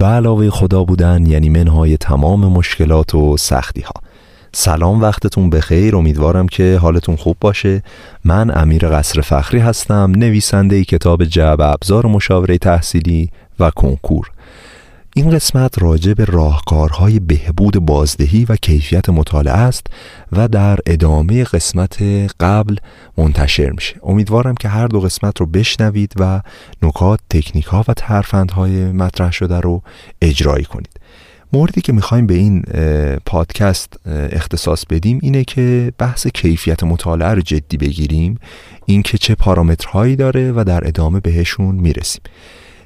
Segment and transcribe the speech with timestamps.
[0.00, 3.92] به علاوه خدا بودن یعنی منهای تمام مشکلات و سختی ها
[4.52, 5.96] سلام وقتتون بخیر.
[5.96, 7.82] امیدوارم که حالتون خوب باشه.
[8.24, 13.30] من امیر قصر فخری هستم نویسنده کتاب جعب ابزار مشاوره تحصیلی
[13.60, 14.30] و کنکور.
[15.16, 19.86] این قسمت راجع به راهکارهای بهبود بازدهی و کیفیت مطالعه است
[20.32, 22.02] و در ادامه قسمت
[22.40, 22.76] قبل
[23.18, 23.96] منتشر میشه.
[24.02, 26.40] امیدوارم که هر دو قسمت رو بشنوید و
[26.82, 29.82] نکات تکنیک ها و ترفندهای مطرح شده رو
[30.22, 31.00] اجرایی کنید.
[31.52, 32.62] موردی که می‌خوایم به این
[33.26, 38.38] پادکست اختصاص بدیم اینه که بحث کیفیت مطالعه رو جدی بگیریم
[38.86, 42.22] اینکه چه پارامترهایی داره و در ادامه بهشون می‌رسیم.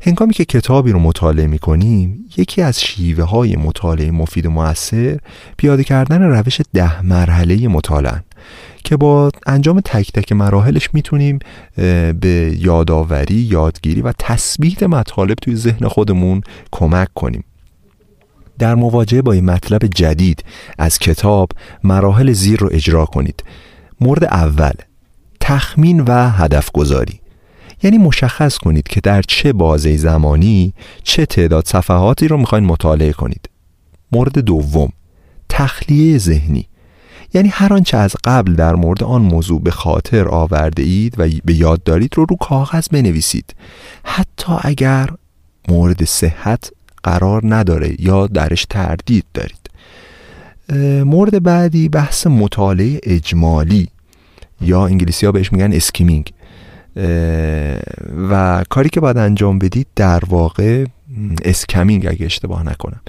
[0.00, 5.18] هنگامی که کتابی رو مطالعه می کنیم یکی از شیوه های مطالعه مفید و موثر
[5.56, 8.24] پیاده کردن روش ده مرحله مطالعه
[8.84, 11.38] که با انجام تک تک مراحلش می‌تونیم
[12.20, 16.40] به یادآوری، یادگیری و تثبیت مطالب توی ذهن خودمون
[16.72, 17.44] کمک کنیم.
[18.58, 20.44] در مواجهه با این مطلب جدید
[20.78, 21.48] از کتاب
[21.84, 23.44] مراحل زیر رو اجرا کنید.
[24.00, 24.72] مورد اول
[25.40, 27.20] تخمین و هدف گذاری
[27.82, 33.48] یعنی مشخص کنید که در چه بازه زمانی چه تعداد صفحاتی رو می‌خواین مطالعه کنید.
[34.12, 34.88] مورد دوم
[35.48, 36.68] تخلیه ذهنی.
[37.34, 41.54] یعنی هر آنچه از قبل در مورد آن موضوع به خاطر آورده اید و به
[41.54, 43.54] یاد دارید رو رو کاغذ بنویسید.
[44.04, 45.10] حتی اگر
[45.68, 46.70] مورد صحت
[47.02, 49.70] قرار نداره یا درش تردید دارید.
[51.04, 53.88] مورد بعدی بحث مطالعه اجمالی
[54.60, 56.32] یا انگلیسی ها بهش میگن skimming.
[58.30, 60.84] و کاری که باید انجام بدید در واقع
[61.44, 63.00] skimming اگه اشتباه نکنم.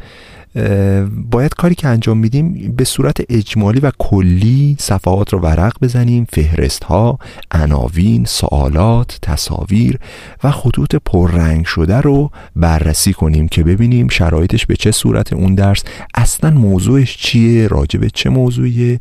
[1.31, 6.83] باید کاری که انجام میدیم به صورت اجمالی و کلی صفحات رو ورق بزنیم فهرست
[6.83, 7.19] ها
[7.51, 9.99] عناوین سوالات تصاویر
[10.43, 15.83] و خطوط پررنگ شده رو بررسی کنیم که ببینیم شرایطش به چه صورت اون درس
[16.13, 18.99] اصلا موضوعش چیه راجع چه موضوعیه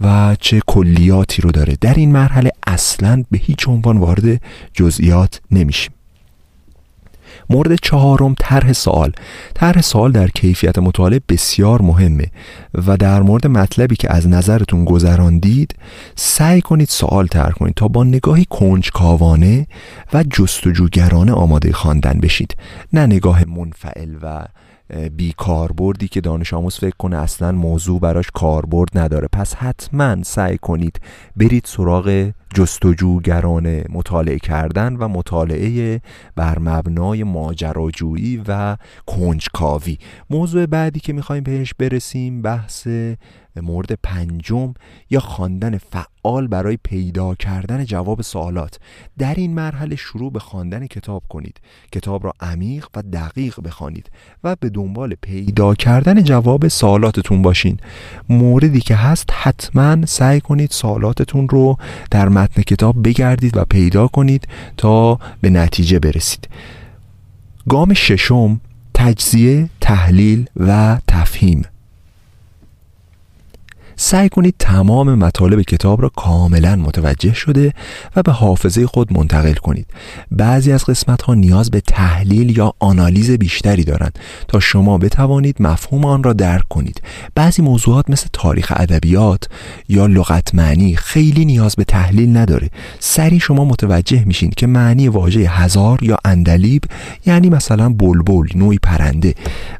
[0.00, 1.76] و چه کلیاتی رو داره.
[1.80, 4.40] در این مرحله اصلا به هیچ عنوان وارد
[4.74, 5.92] جزئیات نمیشیم.
[7.50, 9.12] مورد چهارم طرح سوال.
[9.54, 12.26] طرح سوال در کیفیت مطالعه بسیار مهمه
[12.86, 15.74] و در مورد مطلبی که از نظرتون گذراندید
[16.16, 19.66] سعی کنید سوال طرح کنید تا با نگاهی کنجکاوانه
[20.12, 22.56] و جستجوگرانه آماده خواندن بشید.
[22.92, 24.44] نه نگاه منفعل و
[25.16, 29.28] بی کاربردی که دانش آموز فکر کنه اصلا موضوع براش کاربرد نداره.
[29.32, 31.00] پس حتما سعی کنید
[31.36, 36.00] برید سراغ جستجوگرانه مطالعه کردن و مطالعه
[36.36, 38.76] بر مبنای ماجراجویی و
[39.06, 39.98] کنجکاوی.
[40.30, 42.88] موضوع بعدی که می‌خوایم بهش برسیم بحث
[43.60, 44.74] مورد پنجم
[45.10, 48.78] یا خواندن فعال برای پیدا کردن جواب سوالات.
[49.18, 51.60] در این مرحله شروع به خواندن کتاب کنید.
[51.92, 54.10] کتاب را عمیق و دقیق بخوانید
[54.44, 57.76] و به دنبال پیدا کردن جواب سوالاتتون باشین.
[58.28, 61.76] موردی که هست حتما سعی کنید سوالاتتون رو
[62.10, 66.48] در متن کتاب بگردید و پیدا کنید تا به نتیجه برسید.
[67.68, 68.60] گام ششم
[68.94, 71.62] تجزیه، تحلیل و تفهیم.
[74.04, 77.72] سعی کنید تمام مطالب کتاب را کاملا متوجه شده
[78.16, 79.86] و به حافظه خود منتقل کنید.
[80.30, 84.18] بعضی از قسمت ها نیاز به تحلیل یا آنالیز بیشتری دارند
[84.48, 87.02] تا شما بتوانید مفهوم آن را درک کنید.
[87.34, 89.44] بعضی موضوعات مثل تاریخ ادبیات
[89.88, 92.70] یا لغت معنی خیلی نیاز به تحلیل نداره.
[92.98, 96.82] سری شما متوجه میشین که معنی واژه هزار یا اندلیب
[97.26, 99.34] یعنی مثلا بلبل نوعی پرنده.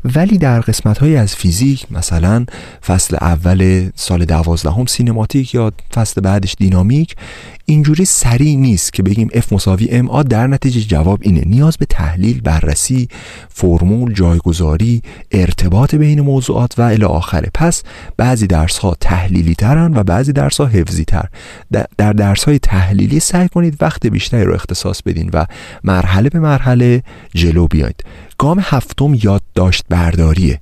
[0.04, 2.46] ولی در قسمت های از فیزیک مثلا
[2.86, 7.16] فصل اول سال دوازدهم سینماتیک یا فصل بعدش دینامیک
[7.64, 11.42] اینجوری سریع نیست که بگیم F مساوی MA در نتیجه جواب اینه.
[11.46, 13.08] نیاز به تحلیل بررسی
[13.48, 17.50] فرمول جایگذاری ارتباط بین موضوعات و الی آخره.
[17.54, 17.82] پس
[18.16, 21.28] بعضی درس ها تحلیلی ترن و بعضی درس ها حفظی تر.
[21.98, 25.46] در درس های تحلیلی سعی کنید وقت بیشتری رو اختصاص بدین و
[25.84, 27.02] مرحله به مرحله
[27.34, 28.04] جلو بیاید.
[28.38, 30.60] گام هفتم یادداشت برداریه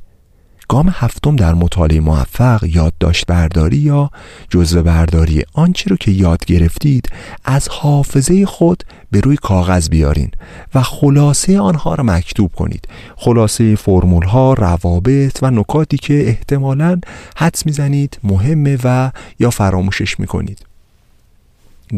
[0.70, 4.11] گام هفتم در مطالعه موفق یادداشت برداری یا
[4.50, 7.08] جزوه برداری آنچه رو که یاد گرفتید
[7.44, 10.31] از حافظه خود به روی کاغذ بیارین
[10.75, 12.88] و خلاصه آنها را مکتوب کنید.
[13.17, 17.00] خلاصه فرمول ها روابط و نکاتی که احتمالا
[17.37, 20.66] حدس می‌زنید مهمه و یا فراموشش می‌کنید.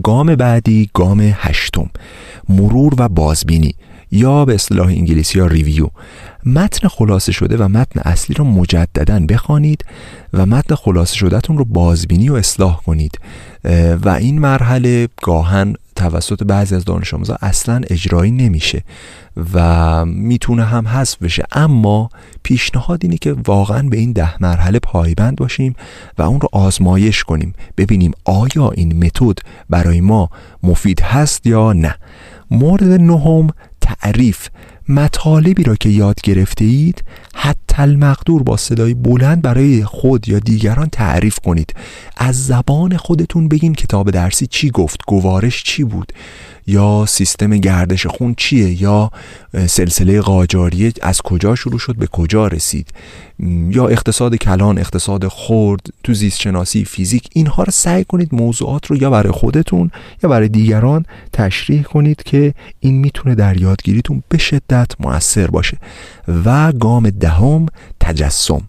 [0.02, 1.90] گام بعدی گام هشتم.
[2.48, 3.74] مرور و بازبینی.
[4.12, 5.88] یا به اصطلاح انگلیسی یا ریویو.
[6.46, 9.84] متن خلاصه شده و متن اصلی رو مجددا بخوانید
[10.32, 13.18] و متن خلاصه شدهتون رو بازبینی و اصلاح کنید.
[14.04, 18.84] و این مرحله گاهن توسط بعضی از دانش آموزا اصلا اجرایی نمیشه
[19.54, 21.44] و می‌تونه هم حذف بشه.
[21.52, 22.10] اما
[22.42, 25.74] پیشنهاد اینه که واقعا به این ده مرحله پایبند باشیم
[26.18, 27.54] و اون رو آزمایش کنیم.
[27.76, 29.38] ببینیم آیا این متد
[29.70, 30.30] برای ما
[30.62, 31.94] مفید هست یا نه.
[32.50, 33.50] مورد نهم
[33.82, 34.48] تعریف
[34.88, 40.88] مطالبی را که یاد گرفته اید حتی المقدور با صدای بلند برای خود یا دیگران
[40.88, 41.74] تعریف کنید.
[42.16, 46.12] از زبان خودتون بگین کتاب درسی چی گفت گوارش چی بود.
[46.66, 49.10] یا سیستم گردش خون چیه؟ یا
[49.66, 52.88] سلسله قاجاریه از کجا شروع شد؟ به کجا رسید؟
[53.68, 58.96] یا اقتصاد کلان اقتصاد خرد تو زیست شناسی فیزیک اینها رو سعی کنید موضوعات رو
[58.96, 59.90] یا برای خودتون
[60.22, 65.78] یا برای دیگران تشریح کنید که این می‌تونه در یادگیریتون به شدت موثر باشه.
[66.44, 67.66] و گام دهم
[68.00, 68.62] تجسم.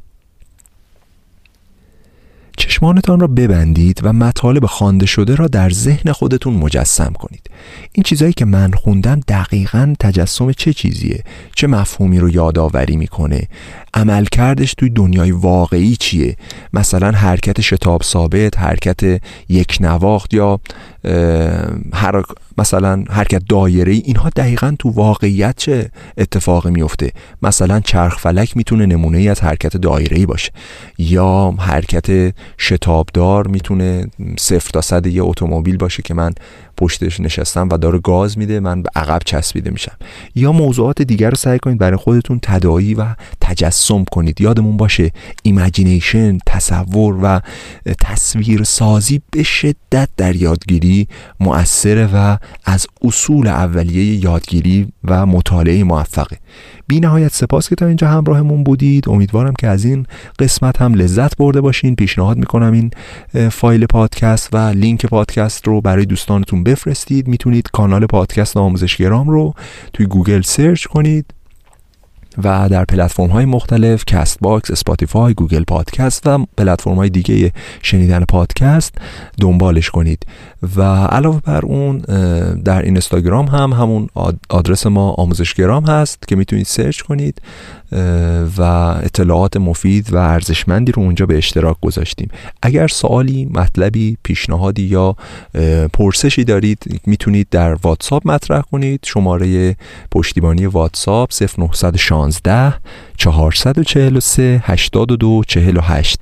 [2.83, 7.49] چشمانتان را ببندید و مطالب خوانده شده را در ذهن خودتون مجسم کنید.
[7.91, 11.23] این چیزهایی که من خوندم دقیقا تجسم چه چیزیه؟
[11.55, 13.47] چه مفهومی رو یادآوری می‌کنه؟
[13.93, 16.37] عملکردش توی دنیای واقعی چیه؟
[16.73, 20.59] مثلا حرکت شتاب ثابت حرکت یک نواخت یا
[21.93, 22.23] هر
[22.57, 27.11] مثلا حرکت دایره ای اینها دقیقا تو واقعیت چه اتفاقی میفته
[27.41, 30.51] مثلا چرخ فلک می‌تونه نمونه ای از حرکت دایره ای باشه.
[30.97, 34.07] یا حرکت شتابدار می‌تونه
[34.39, 36.31] صفر تا صد یه اتومبیل باشه که من
[36.77, 39.97] پشتش نشستم و داره گاز میده من به عقب چسبیده میشم.
[40.35, 43.05] یا موضوعات دیگر رو سعی کنید برای خودتون تداعی و
[43.41, 44.41] تجسم کنید.
[44.41, 45.11] یادمون باشه
[45.43, 47.41] imagination تصور و
[48.01, 49.43] تصویر سازی به
[49.93, 51.07] شدت در یادگیری
[51.39, 56.37] مؤثره و از اصول اولیه یادگیری و مطالعه موفقه.
[56.87, 59.09] بی نهایت سپاس که تا اینجا همراهمون بودید.
[59.09, 60.05] امیدوارم که از این
[60.39, 61.95] قسمت هم لذت برده باشین.
[61.95, 62.91] پیشنهاد می‌کنم این
[63.49, 67.27] فایل پادکست و لینک پادکست رو برای دوستانتون بفرستید.
[67.27, 69.53] می‌تونید کانال پادکست آموزشگرام رو
[69.93, 71.25] توی گوگل سرچ کنید.
[72.37, 77.51] و در پلتفرم های مختلف کست باکس، اسپاتیفای، گوگل پادکست و پلتفرم های دیگه
[77.81, 78.95] شنیدن پادکست
[79.41, 80.25] دنبالش کنید.
[80.75, 81.97] و علاوه بر اون
[82.65, 84.07] در اینستاگرام هم همون
[84.49, 87.41] آدرس ما آموزشگرام هست که می‌تونید سرچ کنید.
[88.57, 88.61] و
[89.03, 92.29] اطلاعات مفید و ارزشمندی رو اونجا به اشتراک گذاشتیم.
[92.61, 95.15] اگر سوالی مطلبی پیشنهادی یا
[95.93, 98.99] پرسشی دارید می‌تونید در واتساپ مطرح کنید.
[99.03, 99.75] شماره
[100.11, 102.73] پشتیبانی واتساپ 0916
[103.17, 106.21] 443 82 48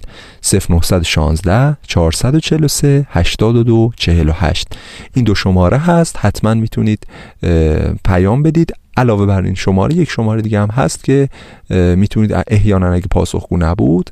[0.69, 4.67] 0916 443 82 48
[5.13, 7.07] این دو شماره هست حتما می‌تونید
[8.05, 8.73] پیام بدید.
[8.97, 11.29] علاوه بر این شماره یک شماره دیگه هم هست که
[11.69, 14.09] می‌تونید احیانا اگه پاسخگو نبود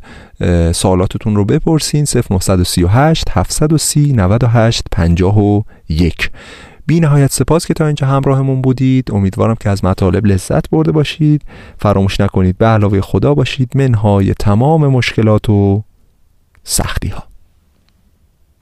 [0.71, 6.31] سوالاتتون رو بپرسین 0938 730 98 51
[6.87, 9.11] بی نهایت سپاس که تا اینجا همراهمون بودید.
[9.11, 11.41] امیدوارم که از مطالب لذت برده باشید.
[11.77, 13.71] فراموش نکنید به علاوه خدا باشید.
[13.75, 15.83] منهای تمام مشکلات و
[16.63, 17.28] سختی ها